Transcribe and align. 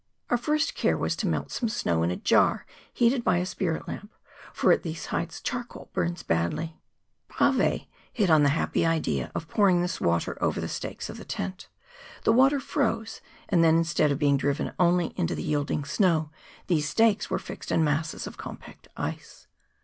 Our 0.31 0.37
first 0.37 0.73
care 0.73 0.97
was 0.97 1.15
to 1.17 1.27
melt 1.27 1.51
some 1.51 1.69
snow 1.69 2.01
in 2.01 2.09
a 2.09 2.15
jar 2.15 2.65
heated 2.91 3.23
by 3.23 3.37
a 3.37 3.45
spirit 3.45 3.87
lamp, 3.87 4.11
for 4.51 4.71
at 4.71 4.81
these 4.81 5.05
heights 5.13 5.39
charcoal 5.39 5.91
burns 5.93 6.23
badly. 6.23 6.79
Bravais 7.29 7.85
hit 8.11 8.27
on 8.31 8.41
the 8.41 8.49
happy 8.57 8.83
idea 8.83 9.31
of 9.35 9.47
pouring 9.47 9.75
24 9.75 9.77
MOUNTAIN 10.07 10.17
ADVENTURES. 10.17 10.25
this 10.25 10.35
water 10.35 10.43
over 10.43 10.59
the 10.59 10.67
stakes 10.67 11.07
of 11.07 11.17
the 11.17 11.23
tent; 11.23 11.67
the 12.23 12.33
water 12.33 12.59
froze, 12.59 13.21
and 13.47 13.63
then, 13.63 13.75
instead 13.77 14.11
of 14.11 14.17
being 14.17 14.37
driven 14.37 14.71
only 14.79 15.13
into 15.17 15.35
the 15.35 15.43
yielding 15.43 15.85
snow, 15.85 16.31
these 16.65 16.89
stakes 16.89 17.29
were 17.29 17.37
fixed 17.37 17.71
in 17.71 17.83
masses 17.83 18.25
of 18.25 18.37
compact 18.37 18.87
ice. 18.97 19.45